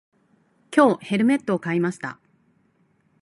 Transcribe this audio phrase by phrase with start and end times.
[0.75, 2.19] 今日、ヘルメットを買いました。